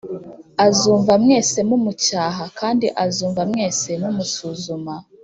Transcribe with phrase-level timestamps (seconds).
[0.65, 4.93] Azumva mwese mumucyaha a kandi azumva mwese mumusuzuma